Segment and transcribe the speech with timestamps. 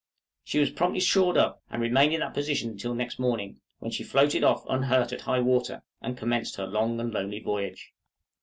[0.43, 4.03] She was promptly shored up, and remained in that position until next morning, when she
[4.03, 7.93] floated off unhurt at high water, and commenced her long and lonely voyage.